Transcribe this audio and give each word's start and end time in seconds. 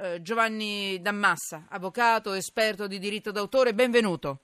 eh, 0.00 0.22
Giovanni 0.22 1.00
Dammassa, 1.00 1.66
avvocato, 1.68 2.32
esperto 2.32 2.86
di 2.86 2.98
diritto 2.98 3.30
d'autore, 3.30 3.74
benvenuto. 3.74 4.38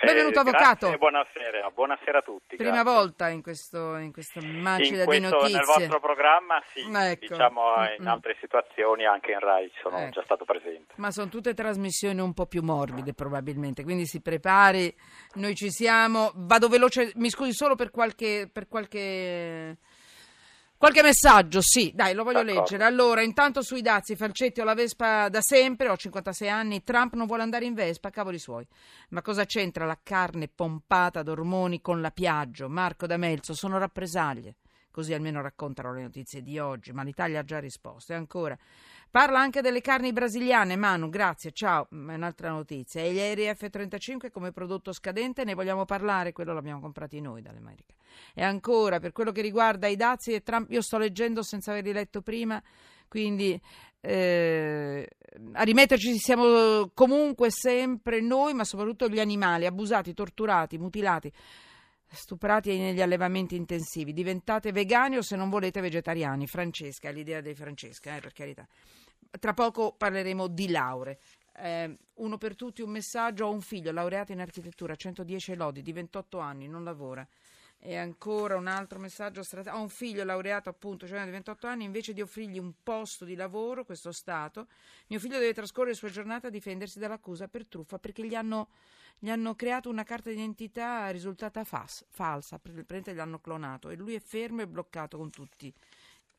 Benvenuto 0.00 0.36
eh, 0.36 0.40
avvocato. 0.42 0.86
Grazie, 0.86 0.98
buonasera. 0.98 1.70
buonasera 1.70 2.18
a 2.18 2.22
tutti. 2.22 2.56
Prima 2.56 2.82
grazie. 2.82 2.92
volta 2.92 3.28
in, 3.28 3.42
questo, 3.42 3.96
in 3.96 4.12
questa 4.12 4.40
macida 4.44 5.00
in 5.00 5.04
questo, 5.06 5.10
di 5.10 5.20
notizie. 5.20 5.56
Nel 5.56 5.66
vostro 5.66 6.00
programma 6.00 6.62
sì, 6.72 6.88
Ecco. 6.88 7.26
diciamo 7.26 7.62
Mm, 7.78 7.84
in 7.98 8.04
mm. 8.04 8.06
altre 8.06 8.36
situazioni 8.40 9.04
anche 9.06 9.32
in 9.32 9.40
RAI 9.40 9.72
sono 9.82 9.98
Ecco. 9.98 10.10
già 10.10 10.22
stato 10.22 10.44
presente. 10.44 10.94
Ma 10.96 11.10
sono 11.10 11.28
tutte 11.28 11.52
trasmissioni 11.52 12.20
un 12.20 12.32
po' 12.32 12.46
più 12.46 12.62
morbide 12.62 13.12
probabilmente, 13.12 13.82
quindi 13.82 14.06
si 14.06 14.20
prepari, 14.20 14.94
noi 15.34 15.54
ci 15.56 15.70
siamo. 15.70 16.30
Vado 16.34 16.68
veloce, 16.68 17.10
mi 17.16 17.28
scusi 17.28 17.52
solo 17.52 17.74
per 17.74 17.90
qualche, 17.90 18.48
per 18.52 18.68
qualche, 18.68 19.78
qualche 20.78 21.02
messaggio, 21.02 21.60
sì, 21.60 21.92
dai, 21.94 22.14
lo 22.14 22.22
voglio 22.22 22.42
D'accordo. 22.42 22.60
leggere. 22.60 22.84
Allora, 22.84 23.20
intanto 23.22 23.62
sui 23.62 23.82
dazi, 23.82 24.16
Falcetti 24.16 24.60
ho 24.60 24.64
la 24.64 24.74
Vespa 24.74 25.28
da 25.28 25.40
sempre, 25.42 25.88
ho 25.88 25.96
56 25.96 26.48
anni, 26.48 26.84
Trump 26.84 27.14
non 27.14 27.26
vuole 27.26 27.42
andare 27.42 27.64
in 27.64 27.74
Vespa, 27.74 28.10
cavoli 28.10 28.38
suoi. 28.38 28.66
Ma 29.10 29.20
cosa 29.20 29.44
c'entra 29.44 29.84
la 29.84 29.98
carne 30.02 30.48
pompata 30.48 31.22
d'ormoni 31.22 31.80
con 31.80 32.00
la 32.00 32.10
Piaggio? 32.10 32.68
Marco 32.68 33.06
D'Amelzo, 33.06 33.54
sono 33.54 33.76
rappresaglie. 33.76 34.54
Così 34.90 35.12
almeno 35.12 35.42
raccontano 35.42 35.92
le 35.92 36.02
notizie 36.02 36.42
di 36.42 36.58
oggi, 36.58 36.92
ma 36.92 37.02
l'Italia 37.02 37.40
ha 37.40 37.44
già 37.44 37.58
risposto. 37.58 38.12
E 38.12 38.16
ancora, 38.16 38.56
parla 39.10 39.40
anche 39.40 39.60
delle 39.60 39.80
carni 39.80 40.12
brasiliane. 40.12 40.76
Manu, 40.76 41.08
grazie, 41.08 41.52
ciao. 41.52 41.88
È 41.90 41.94
un'altra 42.14 42.50
notizia. 42.50 43.02
E 43.02 43.12
gli 43.12 43.18
aerei 43.18 43.54
F-35 43.54 44.30
come 44.30 44.52
prodotto 44.52 44.92
scadente 44.92 45.44
ne 45.44 45.54
vogliamo 45.54 45.84
parlare? 45.84 46.32
Quello 46.32 46.52
l'abbiamo 46.52 46.80
comprati 46.80 47.20
noi 47.20 47.42
dall'America. 47.42 47.94
E 48.34 48.42
ancora, 48.42 49.00
per 49.00 49.12
quello 49.12 49.32
che 49.32 49.42
riguarda 49.42 49.86
i 49.86 49.96
dazi 49.96 50.32
e 50.32 50.42
Trump, 50.42 50.70
io 50.70 50.82
sto 50.82 50.98
leggendo 50.98 51.42
senza 51.42 51.70
averli 51.70 51.92
letto 51.92 52.22
prima, 52.22 52.62
quindi 53.08 53.60
eh, 54.00 55.08
a 55.52 55.62
rimetterci 55.62 56.16
siamo 56.18 56.90
comunque 56.94 57.50
sempre 57.50 58.20
noi, 58.20 58.54
ma 58.54 58.64
soprattutto 58.64 59.08
gli 59.08 59.20
animali 59.20 59.66
abusati, 59.66 60.14
torturati, 60.14 60.78
mutilati 60.78 61.32
stuprati 62.10 62.76
negli 62.78 63.00
allevamenti 63.00 63.56
intensivi. 63.56 64.12
Diventate 64.12 64.72
vegani 64.72 65.16
o 65.16 65.22
se 65.22 65.36
non 65.36 65.48
volete 65.48 65.80
vegetariani. 65.80 66.46
Francesca, 66.46 67.10
l'idea 67.10 67.40
di 67.40 67.54
Francesca, 67.54 68.16
eh, 68.16 68.20
per 68.20 68.32
carità. 68.32 68.66
Tra 69.38 69.52
poco 69.52 69.92
parleremo 69.92 70.48
di 70.48 70.70
lauree. 70.70 71.18
Eh, 71.56 71.98
uno 72.14 72.38
per 72.38 72.54
tutti 72.54 72.82
un 72.82 72.90
messaggio. 72.90 73.46
Ho 73.46 73.52
un 73.52 73.60
figlio 73.60 73.92
laureato 73.92 74.32
in 74.32 74.40
architettura, 74.40 74.94
110 74.94 75.54
lodi, 75.54 75.82
di 75.82 75.92
28 75.92 76.38
anni, 76.38 76.68
non 76.68 76.84
lavora. 76.84 77.26
E 77.80 77.96
ancora 77.96 78.56
un 78.56 78.66
altro 78.66 78.98
messaggio. 78.98 79.42
strata- 79.42 79.76
Ho 79.76 79.80
un 79.80 79.88
figlio 79.88 80.24
laureato 80.24 80.68
appunto, 80.68 81.06
cioè 81.06 81.24
di 81.24 81.30
28 81.30 81.66
anni, 81.66 81.84
invece 81.84 82.12
di 82.12 82.20
offrirgli 82.20 82.58
un 82.58 82.72
posto 82.82 83.24
di 83.24 83.34
lavoro, 83.36 83.84
questo 83.84 84.10
Stato, 84.10 84.66
mio 85.06 85.20
figlio 85.20 85.38
deve 85.38 85.54
trascorrere 85.54 85.92
le 85.92 85.96
sue 85.96 86.10
giornate 86.10 86.48
a 86.48 86.50
difendersi 86.50 86.98
dall'accusa 86.98 87.46
per 87.46 87.66
truffa 87.66 87.98
perché 87.98 88.26
gli 88.26 88.34
hanno 88.34 88.68
gli 89.20 89.30
hanno 89.30 89.56
creato 89.56 89.88
una 89.88 90.04
carta 90.04 90.30
d'identità 90.30 91.08
risultata 91.08 91.64
fas- 91.64 92.04
falsa, 92.08 92.58
praticamente 92.60 93.12
gli 93.12 93.18
hanno 93.18 93.40
clonato 93.40 93.90
e 93.90 93.96
lui 93.96 94.14
è 94.14 94.20
fermo 94.20 94.62
e 94.62 94.68
bloccato 94.68 95.16
con 95.18 95.30
tutti 95.30 95.74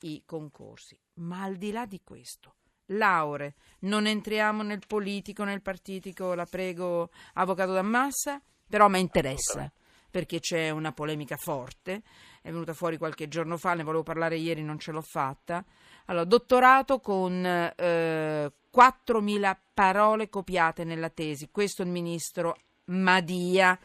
i 0.01 0.23
concorsi. 0.25 0.97
Ma 1.15 1.43
al 1.43 1.55
di 1.55 1.71
là 1.71 1.85
di 1.85 1.99
questo, 2.01 2.55
lauree, 2.85 3.55
non 3.79 4.07
entriamo 4.07 4.63
nel 4.63 4.81
politico, 4.87 5.43
nel 5.43 5.61
partitico, 5.61 6.33
la 6.33 6.45
prego, 6.45 7.09
avvocato 7.33 7.73
Dammassa, 7.73 8.41
però 8.65 8.87
mi 8.87 9.01
interessa 9.01 9.69
perché 10.09 10.39
c'è 10.39 10.69
una 10.69 10.91
polemica 10.91 11.35
forte, 11.37 12.01
è 12.41 12.49
venuta 12.49 12.73
fuori 12.73 12.97
qualche 12.97 13.27
giorno 13.27 13.57
fa, 13.57 13.73
ne 13.73 13.83
volevo 13.83 14.03
parlare 14.03 14.37
ieri, 14.37 14.63
non 14.63 14.79
ce 14.79 14.91
l'ho 14.91 15.01
fatta. 15.01 15.63
Allora, 16.05 16.25
dottorato 16.25 16.99
con 16.99 17.45
eh, 17.45 18.51
4.000 18.75 19.57
parole 19.73 20.29
copiate 20.29 20.83
nella 20.83 21.09
tesi, 21.09 21.49
questo 21.51 21.83
il 21.83 21.89
ministro 21.89 22.57
Madia. 22.85 23.77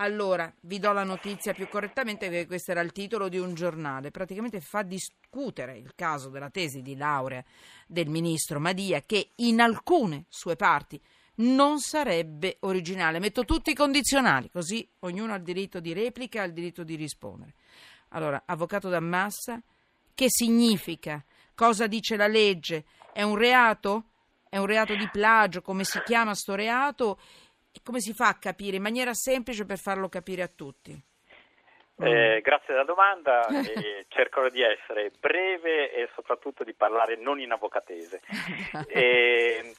Allora, 0.00 0.52
vi 0.62 0.78
do 0.78 0.92
la 0.92 1.02
notizia 1.02 1.52
più 1.52 1.68
correttamente 1.68 2.28
perché 2.28 2.46
questo 2.46 2.70
era 2.70 2.80
il 2.80 2.92
titolo 2.92 3.28
di 3.28 3.38
un 3.38 3.54
giornale. 3.54 4.12
Praticamente 4.12 4.60
fa 4.60 4.82
discutere 4.82 5.76
il 5.76 5.92
caso 5.96 6.28
della 6.28 6.50
tesi 6.50 6.82
di 6.82 6.96
laurea 6.96 7.44
del 7.86 8.08
ministro 8.08 8.60
Madia 8.60 9.02
che 9.02 9.32
in 9.36 9.60
alcune 9.60 10.26
sue 10.28 10.54
parti 10.54 11.00
non 11.38 11.78
sarebbe 11.78 12.56
originale. 12.60 13.18
Metto 13.18 13.44
tutti 13.44 13.70
i 13.70 13.74
condizionali, 13.74 14.50
così 14.50 14.86
ognuno 15.00 15.32
ha 15.32 15.36
il 15.36 15.42
diritto 15.42 15.80
di 15.80 15.92
replica 15.92 16.38
e 16.38 16.42
ha 16.42 16.46
il 16.46 16.52
diritto 16.52 16.82
di 16.82 16.94
rispondere. 16.94 17.54
Allora, 18.10 18.42
avvocato 18.46 18.88
Dammassa, 18.88 19.60
che 20.14 20.26
significa? 20.28 21.22
Cosa 21.54 21.86
dice 21.86 22.16
la 22.16 22.26
legge? 22.26 22.84
È 23.12 23.22
un 23.22 23.36
reato? 23.36 24.04
È 24.48 24.56
un 24.56 24.66
reato 24.66 24.94
di 24.94 25.08
plagio? 25.10 25.60
Come 25.60 25.84
si 25.84 26.00
chiama 26.02 26.34
sto 26.34 26.54
reato? 26.54 27.18
E 27.72 27.80
come 27.82 28.00
si 28.00 28.14
fa 28.14 28.28
a 28.28 28.38
capire 28.38 28.76
in 28.76 28.82
maniera 28.82 29.12
semplice 29.12 29.64
per 29.64 29.78
farlo 29.78 30.08
capire 30.08 30.42
a 30.42 30.48
tutti? 30.48 31.02
Eh, 32.00 32.40
grazie 32.42 32.74
della 32.74 32.84
domanda 32.84 33.44
e 33.48 34.06
cercherò 34.06 34.48
di 34.50 34.62
essere 34.62 35.10
breve 35.18 35.92
e 35.92 36.08
soprattutto 36.14 36.62
di 36.62 36.72
parlare 36.72 37.16
non 37.16 37.40
in 37.40 37.50
avvocatese. 37.50 38.20
E, 38.88 39.37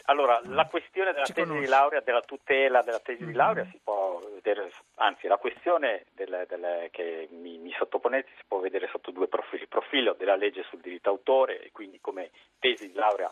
allora, 0.09 0.42
la 0.44 0.66
questione 0.66 1.12
della 1.14 1.25
Ci 1.25 1.34
tesi 1.34 1.47
conosci. 1.47 1.66
di 1.66 1.72
laurea, 1.72 2.00
della 2.02 2.22
tutela 2.22 2.81
della 2.81 3.00
tesi 3.00 3.24
di 3.24 3.31
Mhm. 3.31 3.36
laurea 3.38 3.66
si 3.72 3.80
può 3.84 4.20
vedere, 4.34 4.72
anzi 4.96 5.28
la 5.28 5.38
questione 5.38 6.06
del- 6.14 6.46
del- 6.47 6.88
che 6.92 7.28
mi, 7.31 7.58
mi 7.58 7.72
sottoponete 7.78 8.30
si 8.38 8.44
può 8.48 8.59
vedere 8.59 8.88
sotto 8.92 9.12
due 9.12 9.28
profili. 9.28 9.62
Il 9.64 9.68
profilo 9.68 10.14
della 10.14 10.36
legge 10.36 10.64
sul 10.69 10.80
diritto 10.80 11.09
d'autore 11.12 11.62
e 11.62 11.72
quindi 11.72 12.00
come 12.02 12.31
tesi 12.59 12.88
di 12.88 12.94
laurea 12.98 13.31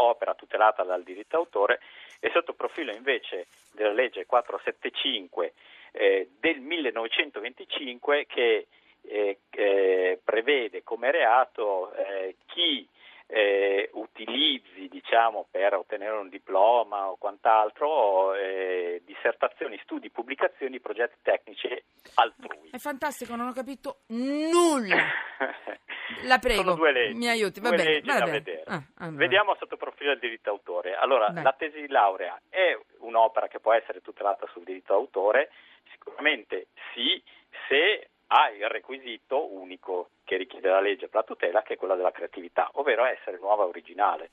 opera 0.00 0.34
tutelata 0.34 0.84
dal 0.84 1.02
diritto 1.02 1.36
d'autore 1.36 1.80
e 2.20 2.30
sotto 2.32 2.50
il 2.52 2.56
profilo 2.56 2.92
invece 2.92 3.46
della 3.72 3.92
legge 3.92 4.26
475 4.26 5.54
eh, 5.92 6.28
del 6.38 6.60
1925 6.60 8.26
che 8.26 8.66
eh, 9.02 9.38
eh, 9.50 10.20
prevede 10.22 10.82
come 10.82 11.10
reato 11.10 11.92
eh, 11.94 12.36
chi 12.46 12.86
eh, 13.30 13.90
utilizzi 13.92 14.88
diciamo, 14.88 15.46
per 15.50 15.74
ottenere 15.74 16.16
un 16.16 16.28
diploma 16.30 17.10
o 17.10 17.16
quant'altro 17.16 18.34
eh, 18.34 19.02
dissertazioni, 19.04 19.78
studi, 19.82 20.10
pubblicazioni, 20.10 20.80
progetti 20.80 21.16
tecnici 21.22 21.68
altrui. 22.14 22.70
È 22.70 22.78
fantastico, 22.78 23.36
non 23.36 23.48
ho 23.48 23.52
capito 23.52 24.00
nulla. 24.08 24.96
La 26.24 26.38
prego, 26.38 26.74
leggi, 26.86 27.18
mi 27.18 27.28
aiuti, 27.28 27.60
va 27.60 27.68
due 27.68 27.76
bene, 27.76 27.90
leggi 27.92 28.06
va 28.08 28.18
da 28.18 28.24
bene. 28.24 28.38
vedere. 28.38 28.62
Ah, 28.66 28.82
allora. 28.96 29.16
Vediamo 29.18 29.54
sotto 29.56 29.74
il 29.74 29.78
profilo 29.80 30.10
del 30.10 30.20
diritto 30.20 30.50
d'autore. 30.50 30.94
Allora, 30.94 31.28
Vai. 31.30 31.42
la 31.42 31.52
tesi 31.52 31.82
di 31.82 31.88
laurea 31.88 32.40
è 32.48 32.76
un'opera 33.00 33.46
che 33.46 33.60
può 33.60 33.74
essere 33.74 34.00
tutelata 34.00 34.46
sul 34.50 34.64
diritto 34.64 34.94
d'autore? 34.94 35.50
Sicuramente 35.92 36.68
sì, 36.94 37.22
se 37.68 38.08
ha 38.28 38.50
il 38.50 38.68
requisito 38.68 39.52
unico 39.52 40.10
che 40.24 40.36
richiede 40.36 40.68
la 40.68 40.80
legge 40.80 41.08
per 41.08 41.20
la 41.20 41.26
tutela, 41.26 41.62
che 41.62 41.74
è 41.74 41.76
quella 41.76 41.94
della 41.94 42.10
creatività, 42.10 42.68
ovvero 42.74 43.04
essere 43.04 43.38
nuova 43.38 43.64
e 43.64 43.68
originale. 43.68 44.30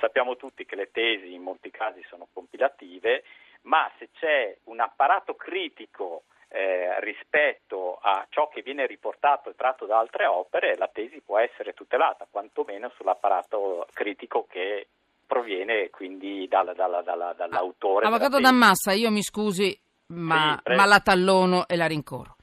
Sappiamo 0.00 0.36
tutti 0.36 0.64
che 0.64 0.76
le 0.76 0.90
tesi 0.90 1.32
in 1.32 1.42
molti 1.42 1.70
casi 1.70 2.04
sono 2.08 2.28
compilative, 2.32 3.24
ma 3.62 3.90
se 3.98 4.10
c'è 4.18 4.56
un 4.64 4.80
apparato 4.80 5.34
critico 5.34 6.24
eh, 6.50 7.00
rispetto 7.00 7.98
a 8.00 8.26
ciò 8.30 8.48
che 8.48 8.62
viene 8.62 8.86
riportato 8.86 9.50
e 9.50 9.54
tratto 9.54 9.86
da 9.86 9.98
altre 9.98 10.26
opere, 10.26 10.76
la 10.76 10.88
tesi 10.88 11.20
può 11.20 11.38
essere 11.38 11.72
tutelata, 11.74 12.26
quantomeno 12.30 12.90
sull'apparato 12.96 13.86
critico 13.92 14.46
che 14.48 14.88
proviene 15.26 15.90
quindi 15.90 16.46
dal- 16.48 16.74
dalla- 16.74 17.02
dalla- 17.02 17.34
dall'autore. 17.34 18.06
Avvocato. 18.06 18.40
Dammassa, 18.40 18.92
io 18.92 19.10
mi 19.10 19.22
scusi, 19.22 19.78
ma, 20.08 20.58
Sì, 20.64 20.74
ma 20.74 20.86
la 20.86 21.00
tallono 21.00 21.66
e 21.66 21.76
la 21.76 21.86
rincorro. 21.86 22.36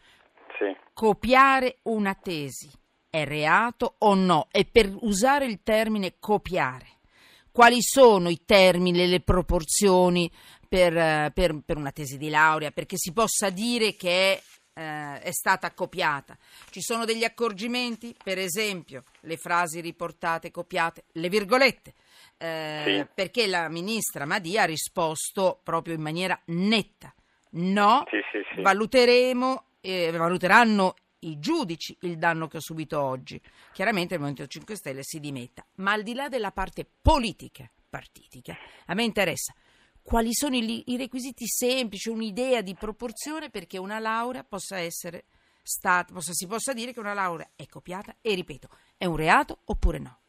Copiare 0.99 1.79
una 1.83 2.13
tesi 2.13 2.71
è 3.09 3.25
reato 3.25 3.95
o 3.97 4.13
no? 4.15 4.47
E 4.49 4.63
per 4.63 4.95
usare 5.01 5.43
il 5.45 5.59
termine 5.61 6.15
copiare, 6.19 6.87
quali 7.51 7.81
sono 7.81 8.29
i 8.29 8.45
termini 8.45 9.01
e 9.01 9.07
le 9.07 9.19
proporzioni 9.19 10.31
per, 10.69 10.95
eh, 10.95 11.31
per- 11.33 11.59
per 11.65 11.75
una 11.75 11.91
tesi 11.91 12.17
di 12.17 12.29
laurea 12.29 12.71
perché 12.71 12.95
si 12.97 13.11
possa 13.11 13.49
dire 13.49 13.97
che 13.97 14.35
è, 14.35 14.41
eh, 14.79 15.19
è 15.19 15.31
stata 15.33 15.73
copiata? 15.73 16.37
Ci 16.69 16.79
sono 16.81 17.03
degli 17.03 17.25
accorgimenti, 17.25 18.15
per 18.23 18.37
esempio 18.37 19.03
le 19.23 19.35
frasi 19.35 19.81
riportate 19.81 20.49
copiate, 20.49 21.03
le 21.11 21.27
virgolette. 21.27 21.93
eh, 22.37 22.83
Sì. 22.85 23.11
Perché 23.13 23.47
la 23.47 23.67
ministra 23.67 24.25
Madia 24.25 24.61
ha 24.61 24.65
risposto 24.65 25.59
proprio 25.61 25.93
in 25.93 26.01
maniera 26.01 26.39
netta. 26.45 27.13
No, 27.51 28.05
Sì, 28.09 28.17
sì, 28.31 28.55
sì. 28.55 28.61
valuteremo, 28.61 29.63
eh, 29.85 30.11
valuteranno 30.11 30.95
i 31.19 31.39
giudici 31.39 31.95
il 32.01 32.17
danno 32.17 32.47
che 32.47 32.57
ho 32.57 32.61
subito 32.61 33.01
oggi. 33.01 33.41
Chiaramente 33.71 34.15
il 34.15 34.19
Movimento 34.19 34.47
5 34.47 34.75
Stelle 34.75 35.03
si 35.03 35.19
dimetta, 35.19 35.65
ma 35.75 35.93
al 35.93 36.03
di 36.03 36.13
là 36.13 36.29
della 36.29 36.51
parte 36.51 36.87
politica, 37.01 37.69
partitica, 37.89 38.55
a 38.85 38.93
me 38.93 39.03
interessa 39.03 39.53
quali 40.01 40.33
sono 40.33 40.55
i, 40.55 40.83
i 40.85 40.97
requisiti 40.97 41.47
semplici, 41.47 42.09
un'idea 42.09 42.61
di 42.61 42.75
proporzione 42.75 43.49
perché 43.49 43.79
una 43.79 43.97
laurea 43.97 44.43
possa 44.43 44.77
essere 44.77 45.25
stata, 45.63 46.13
possa, 46.13 46.31
si 46.31 46.45
possa 46.45 46.73
dire 46.73 46.93
che 46.93 46.99
una 46.99 47.15
laurea 47.15 47.49
è 47.55 47.65
copiata 47.65 48.15
e 48.21 48.35
ripeto, 48.35 48.69
è 48.97 49.05
un 49.05 49.15
reato 49.15 49.61
oppure 49.65 49.97
no? 49.97 50.19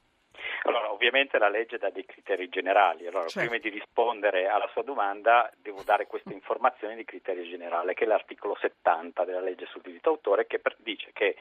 Allora, 0.66 0.92
ovviamente 0.92 1.38
la 1.38 1.48
legge 1.48 1.78
dà 1.78 1.90
dei 1.90 2.04
criteri 2.04 2.48
generali. 2.48 3.06
Allora, 3.06 3.28
certo. 3.28 3.48
prima 3.48 3.62
di 3.62 3.68
rispondere 3.68 4.48
alla 4.48 4.68
sua 4.72 4.82
domanda, 4.82 5.50
devo 5.56 5.82
dare 5.84 6.06
queste 6.06 6.32
informazioni 6.32 6.96
di 6.96 7.04
criteri 7.04 7.48
generali, 7.48 7.94
che 7.94 8.04
è 8.04 8.06
l'articolo 8.06 8.56
70 8.56 9.24
della 9.24 9.40
legge 9.40 9.66
sul 9.66 9.82
diritto 9.82 10.10
d'autore, 10.10 10.46
che 10.46 10.60
dice 10.78 11.10
che 11.12 11.36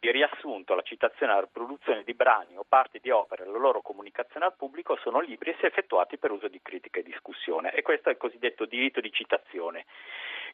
il 0.00 0.12
riassunto, 0.12 0.74
la 0.74 0.82
citazione 0.82 1.32
e 1.32 1.34
la 1.36 1.40
riproduzione 1.42 2.02
di 2.02 2.12
brani 2.14 2.56
o 2.56 2.64
parti 2.68 2.98
di 3.00 3.10
opere 3.10 3.44
e 3.44 3.46
la 3.46 3.56
loro 3.56 3.80
comunicazione 3.80 4.46
al 4.46 4.56
pubblico 4.56 4.96
sono 4.96 5.20
libri 5.20 5.56
se 5.58 5.66
effettuati 5.66 6.18
per 6.18 6.32
uso 6.32 6.48
di 6.48 6.60
critica 6.60 7.00
e 7.00 7.02
discussione. 7.02 7.72
E 7.72 7.82
questo 7.82 8.08
è 8.08 8.12
il 8.12 8.18
cosiddetto 8.18 8.66
diritto 8.66 9.00
di 9.00 9.12
citazione. 9.12 9.86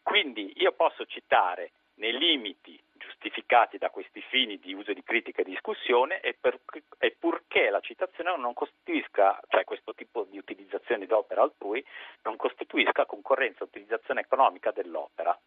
Quindi 0.02 0.52
io 0.56 0.72
posso 0.72 1.04
citare 1.06 1.72
nei 2.02 2.18
limiti 2.18 2.76
giustificati 2.94 3.78
da 3.78 3.88
questi 3.90 4.20
fini 4.22 4.58
di 4.58 4.74
uso 4.74 4.92
di 4.92 5.04
critica 5.04 5.42
e 5.42 5.44
discussione 5.44 6.20
e, 6.20 6.34
per, 6.38 6.58
e 6.98 7.14
purché 7.16 7.70
la 7.70 7.78
citazione 7.78 8.36
non 8.36 8.54
costituisca, 8.54 9.40
cioè 9.48 9.62
questo 9.62 9.94
tipo 9.94 10.26
di 10.28 10.36
utilizzazione 10.36 11.06
d'opera 11.06 11.42
altrui, 11.42 11.84
non 12.22 12.34
costituisca 12.34 13.06
concorrenza 13.06 13.62
utilizzazione 13.62 14.22
economica 14.22 14.72
dell'opera. 14.72 15.38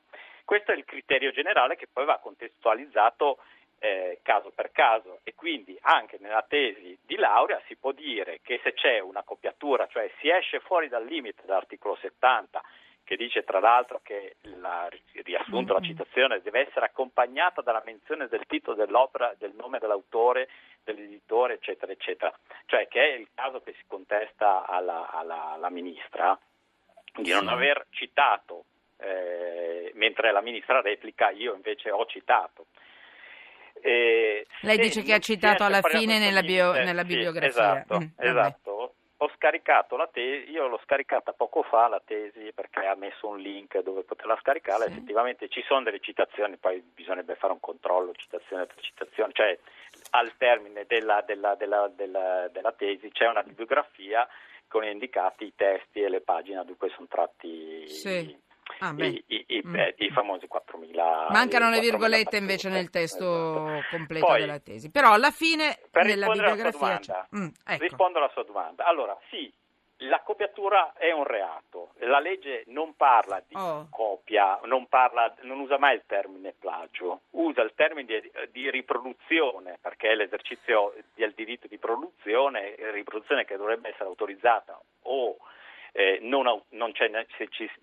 Questo 0.45 0.71
è 0.71 0.75
il 0.75 0.85
criterio 0.85 1.31
generale 1.31 1.75
che 1.75 1.87
poi 1.91 2.05
va 2.05 2.19
contestualizzato 2.19 3.39
eh, 3.79 4.19
caso 4.21 4.51
per 4.55 4.71
caso 4.71 5.19
e 5.23 5.35
quindi 5.35 5.77
anche 5.81 6.17
nella 6.21 6.45
tesi 6.47 6.97
di 7.01 7.17
laurea 7.17 7.61
si 7.67 7.75
può 7.75 7.91
dire 7.91 8.39
che 8.41 8.61
se 8.63 8.71
c'è 8.73 8.99
una 8.99 9.23
copiatura, 9.23 9.87
cioè 9.87 10.09
si 10.19 10.29
esce 10.29 10.61
fuori 10.61 10.87
dal 10.87 11.05
limite 11.05 11.41
dell'articolo 11.45 11.97
70 11.99 12.63
che 13.05 13.15
dice 13.15 13.43
tra 13.43 13.59
l'altro 13.59 14.01
che 14.03 14.35
la, 14.59 14.89
riassunto, 15.23 15.73
la 15.73 15.79
mm-hmm. 15.79 15.89
citazione 15.89 16.41
deve 16.41 16.67
essere 16.67 16.87
accompagnata 16.87 17.61
dalla 17.61 17.83
menzione 17.85 18.27
del 18.27 18.45
titolo 18.47 18.75
dell'opera, 18.75 19.33
del 19.37 19.53
nome 19.55 19.77
dell'autore, 19.79 20.49
dell'editore, 20.83 21.53
eccetera, 21.53 21.91
eccetera. 21.91 22.37
Cioè 22.65 22.87
che 22.87 22.99
è 22.99 23.13
il 23.17 23.29
caso 23.33 23.61
che 23.61 23.73
si 23.77 23.83
contesta 23.87 24.65
alla, 24.65 25.09
alla, 25.11 25.51
alla 25.53 25.69
ministra 25.69 26.37
di 27.13 27.31
non 27.31 27.47
aver 27.47 27.85
citato, 27.91 28.65
eh, 28.97 29.91
mentre 29.93 30.31
la 30.31 30.41
ministra 30.41 30.81
replica, 30.81 31.29
io 31.29 31.53
invece 31.53 31.91
ho 31.91 32.05
citato. 32.07 32.65
Eh, 33.81 34.47
Lei 34.61 34.77
dice 34.77 35.03
che 35.03 35.13
ha 35.13 35.19
citato 35.19 35.63
alla 35.63 35.81
fine 35.81 36.17
nella, 36.17 36.41
bio, 36.41 36.71
nella 36.71 37.03
bibliografia. 37.03 37.51
Sì, 37.51 37.59
esatto, 37.59 37.99
mm, 37.99 38.07
esatto. 38.17 38.74
Ho 39.17 39.31
scaricato 39.35 39.95
la 39.95 40.09
tesi, 40.11 40.51
io 40.51 40.67
l'ho 40.67 40.79
scaricata 40.83 41.31
poco 41.31 41.63
fa 41.63 41.87
la 41.87 42.01
tesi 42.03 42.51
perché 42.53 42.85
ha 42.85 42.95
messo 42.95 43.27
un 43.27 43.39
link 43.39 43.79
dove 43.81 44.03
poterla 44.03 44.37
scaricare, 44.41 44.85
sì. 44.85 44.91
effettivamente 44.91 45.47
ci 45.47 45.63
sono 45.65 45.83
delle 45.83 46.01
citazioni, 46.01 46.57
poi 46.57 46.81
bisognerebbe 46.81 47.35
fare 47.35 47.53
un 47.53 47.61
controllo 47.61 48.13
citazione 48.13 48.65
per 48.65 48.81
citazione, 48.81 49.31
cioè 49.33 49.57
al 50.11 50.35
termine 50.37 50.85
della, 50.85 51.23
della, 51.25 51.55
della, 51.55 51.87
della 52.51 52.71
tesi 52.73 53.09
c'è 53.11 53.27
una 53.27 53.43
bibliografia 53.43 54.27
con 54.67 54.83
indicati 54.83 55.45
i 55.45 55.53
testi 55.55 56.01
e 56.01 56.09
le 56.09 56.19
pagine 56.21 56.63
da 56.65 56.73
cui 56.77 56.89
sono 56.89 57.07
tratti 57.07 57.87
sì. 57.87 58.43
Ah, 58.79 58.93
i, 58.97 59.23
i, 59.27 59.45
i, 59.47 59.61
mm. 59.65 59.75
i, 59.97 60.09
famosi 60.09 60.47
4.000. 61.05 61.31
Mancano 61.31 61.69
le 61.69 61.79
virgolette 61.79 62.37
invece 62.37 62.69
nel 62.69 62.89
testo 62.89 63.67
esatto. 63.67 63.85
completo 63.89 64.25
Poi, 64.25 64.39
della 64.39 64.59
tesi. 64.59 64.89
Però 64.91 65.13
alla 65.13 65.31
fine 65.31 65.79
nella 65.91 66.27
bibliografia. 66.27 66.71
Domanda, 66.71 67.27
mm, 67.35 67.47
ecco. 67.65 67.83
Rispondo 67.83 68.17
alla 68.17 68.29
sua 68.33 68.43
domanda. 68.43 68.85
Allora, 68.85 69.17
sì, 69.29 69.51
la 69.99 70.21
copiatura 70.21 70.93
è 70.93 71.11
un 71.11 71.23
reato. 71.23 71.91
La 71.99 72.19
legge 72.19 72.63
non 72.67 72.95
parla 72.95 73.41
di 73.47 73.55
oh. 73.55 73.87
copia, 73.89 74.59
non, 74.65 74.87
parla, 74.87 75.33
non, 75.41 75.59
usa 75.59 75.77
mai 75.77 75.95
il 75.95 76.03
termine 76.05 76.53
plagio, 76.57 77.21
usa 77.31 77.61
il 77.61 77.71
termine 77.75 78.21
di, 78.21 78.31
di 78.51 78.69
riproduzione, 78.69 79.77
perché 79.81 80.09
è 80.09 80.15
l'esercizio 80.15 80.93
del 81.13 81.33
diritto 81.33 81.67
di 81.67 81.77
produzione, 81.77 82.75
riproduzione 82.91 83.45
che 83.45 83.57
dovrebbe 83.57 83.89
essere 83.89 84.05
autorizzata 84.05 84.79
o 85.03 85.37
eh, 85.97 86.19
non, 86.21 86.61
non, 86.69 86.91
c'è 86.91 87.09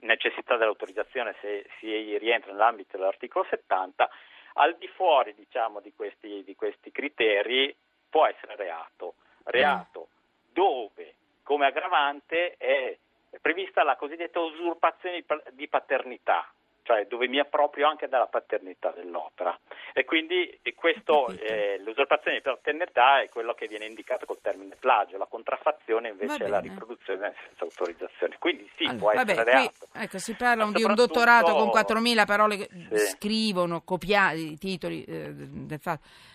necessità 0.00 0.58
dell'autorizzazione 0.58 1.34
se 1.40 1.64
si 1.78 2.18
rientra 2.18 2.52
nell'ambito 2.52 2.98
dell'articolo 2.98 3.46
70, 3.48 4.08
al 4.54 4.76
di 4.76 4.86
fuori 4.88 5.34
diciamo, 5.34 5.80
di, 5.80 5.94
questi, 5.96 6.44
di, 6.44 6.54
questi, 6.54 6.92
criteri 6.92 7.74
può 8.10 8.26
essere 8.26 8.54
reato. 8.56 9.14
Reato 9.44 10.08
dove 10.52 11.14
come 11.42 11.66
aggravante 11.66 12.54
è 12.58 12.96
prevista 13.40 13.82
la 13.82 13.96
cosiddetta 13.96 14.40
usurpazione 14.40 15.24
di 15.52 15.66
paternità, 15.68 16.52
cioè 16.82 17.06
dove 17.06 17.28
mi 17.28 17.38
approprio 17.38 17.88
anche 17.88 18.08
della 18.08 18.26
paternità 18.26 18.90
dell'opera. 18.90 19.58
E 19.92 20.04
quindi 20.04 20.58
questo, 20.74 21.28
eh, 21.28 21.80
l'usurpazione 21.84 22.38
di 22.38 22.42
paternità 22.42 23.20
è 23.20 23.28
quello 23.28 23.54
che 23.54 23.66
viene 23.66 23.86
indicato 23.86 24.26
col 24.26 24.40
termine 24.40 24.76
plagio, 24.76 25.16
la 25.16 25.26
contraffazione 25.26 26.08
invece 26.08 26.44
è 26.44 26.48
la 26.48 26.60
riproduzione 26.60 27.34
senza 27.46 27.64
autorizzazione. 27.64 28.36
Quindi 28.38 28.70
sì, 28.76 28.84
allora, 28.84 28.98
può 28.98 29.12
vabbè, 29.12 29.30
essere 29.32 29.50
reato. 29.50 29.86
Qui, 29.90 30.00
ecco, 30.02 30.18
si 30.18 30.34
parla 30.34 30.70
di 30.72 30.82
un 30.82 30.94
dottorato 30.94 31.52
con 31.54 31.68
4.000 31.68 32.24
parole 32.26 32.56
che 32.56 32.68
sì. 32.90 33.06
scrivono, 33.06 33.82
copiati, 33.82 34.52
i 34.52 34.58
titoli 34.58 35.04
eh, 35.04 35.32
del 35.32 35.78
fatto 35.80 36.30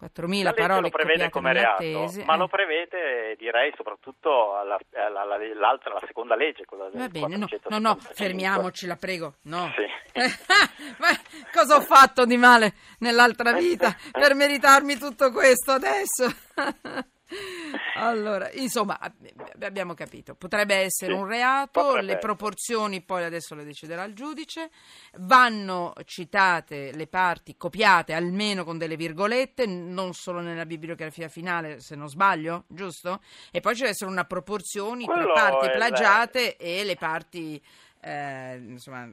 4.000 0.00 0.54
parole 0.54 0.80
lo 0.80 0.88
prevede 0.88 1.28
come 1.28 1.52
reato, 1.52 1.82
tesi, 1.82 2.24
ma 2.24 2.34
eh. 2.34 2.38
lo 2.38 2.48
prevede 2.48 3.36
direi 3.36 3.72
soprattutto 3.76 4.56
alla, 4.56 4.78
alla, 4.94 5.20
alla, 5.20 5.36
l'altra, 5.54 5.92
la 5.92 6.02
seconda 6.06 6.34
legge. 6.34 6.64
Quella 6.64 6.88
Va 6.92 7.08
bene, 7.08 7.36
no, 7.36 7.46
no, 7.68 7.78
no, 7.78 7.96
fermiamoci, 7.96 8.86
la 8.86 8.96
prego. 8.96 9.34
No. 9.42 9.70
Sì. 9.76 9.84
ma 10.98 11.08
cosa 11.52 11.76
ho 11.76 11.80
fatto 11.80 12.24
di 12.24 12.36
male 12.36 12.72
nell'altra 12.98 13.52
vita 13.52 13.94
per 14.10 14.34
meritarmi 14.34 14.96
tutto 14.96 15.30
questo 15.30 15.72
adesso? 15.72 16.32
Allora, 17.94 18.50
insomma, 18.52 18.98
abbiamo 19.60 19.94
capito, 19.94 20.34
potrebbe 20.34 20.74
essere 20.76 21.12
un 21.12 21.26
reato, 21.26 21.80
potrebbe. 21.80 22.06
le 22.06 22.18
proporzioni 22.18 23.02
poi 23.02 23.24
adesso 23.24 23.54
le 23.54 23.64
deciderà 23.64 24.04
il 24.04 24.14
giudice, 24.14 24.70
vanno 25.18 25.92
citate 26.04 26.92
le 26.92 27.06
parti 27.06 27.56
copiate 27.56 28.12
almeno 28.12 28.64
con 28.64 28.78
delle 28.78 28.96
virgolette, 28.96 29.66
non 29.66 30.12
solo 30.14 30.40
nella 30.40 30.66
bibliografia 30.66 31.28
finale, 31.28 31.80
se 31.80 31.94
non 31.94 32.08
sbaglio, 32.08 32.64
giusto? 32.68 33.20
E 33.50 33.60
poi 33.60 33.74
ci 33.74 33.80
deve 33.80 33.92
essere 33.92 34.10
una 34.10 34.24
proporzione 34.24 35.04
tra 35.04 35.26
parti 35.32 35.70
plagiate 35.70 36.56
la... 36.58 36.64
e 36.64 36.84
le 36.84 36.96
parti 36.96 37.62
eh, 38.02 38.54
insomma, 38.56 39.08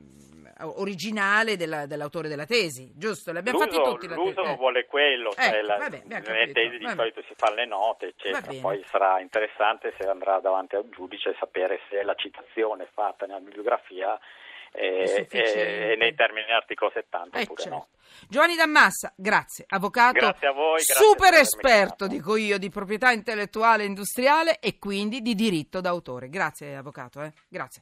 originale 0.77 1.57
della, 1.57 1.85
dell'autore 1.85 2.29
della 2.29 2.45
tesi, 2.45 2.91
giusto? 2.95 3.31
Le 3.31 3.39
abbiamo 3.39 3.59
l'uso, 3.59 3.83
fatti 3.83 4.07
tutti. 4.07 4.13
L'uso 4.13 4.43
eh. 4.43 4.55
vuole 4.55 4.85
quello, 4.85 5.31
cioè 5.31 5.57
ecco, 5.57 5.65
la, 5.65 5.77
vabbè, 5.77 6.03
nelle 6.05 6.51
tesi 6.51 6.77
di 6.77 6.87
solito 6.89 7.21
si 7.27 7.33
fanno 7.35 7.55
le 7.55 7.65
note, 7.65 8.07
eccetera. 8.07 8.61
Poi 8.61 8.83
sarà 8.89 9.19
interessante 9.19 9.93
se 9.99 10.07
andrà 10.07 10.39
davanti 10.39 10.75
al 10.75 10.87
giudice 10.89 11.35
sapere 11.37 11.79
se 11.89 12.01
la 12.03 12.15
citazione 12.15 12.87
fatta 12.93 13.25
nella 13.25 13.39
bibliografia 13.39 14.17
e, 14.71 15.27
e, 15.29 15.95
nei 15.97 16.13
termini 16.13 16.45
dell'articolo 16.45 16.91
70 16.93 17.39
eh, 17.39 17.45
certo. 17.45 17.69
no. 17.69 17.87
Giovanni 18.29 18.55
Dammassa, 18.55 19.13
grazie, 19.15 19.65
avvocato 19.67 20.17
grazie 20.19 20.51
voi, 20.51 20.79
super 20.79 21.33
esperto, 21.33 22.07
dico 22.07 22.35
io, 22.35 22.57
di 22.57 22.69
proprietà 22.69 23.11
intellettuale 23.11 23.83
e 23.83 23.85
industriale 23.85 24.59
e 24.59 24.79
quindi 24.79 25.21
di 25.21 25.35
diritto 25.35 25.81
d'autore. 25.81 26.29
Grazie 26.29 26.75
avvocato, 26.75 27.21
eh? 27.21 27.31
grazie. 27.47 27.81